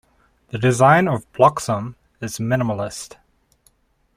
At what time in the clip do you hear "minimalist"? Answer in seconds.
2.39-3.17